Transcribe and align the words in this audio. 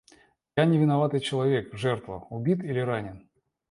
Я, 0.55 0.65
невиноватый 0.65 1.19
человек, 1.19 1.75
жертва— 1.77 2.25
убит 2.31 2.63
или 2.63 2.79
ранен. 2.79 3.29